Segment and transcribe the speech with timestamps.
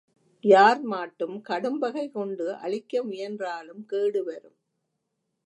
[0.43, 4.57] யார் மாட்டும் கடும்ப்கை கொண்டு அழிக்க முயன்றாலும் கேடு வரும்.